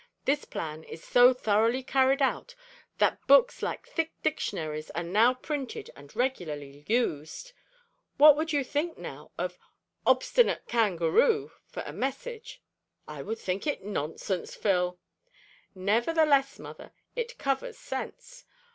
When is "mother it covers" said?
16.57-17.77